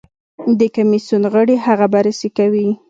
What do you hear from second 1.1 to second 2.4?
غړي هغه بررسي